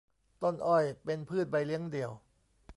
[0.41, 2.11] ต้นอ้อยเป็นพืชใบเลี้ยงเดี่ยว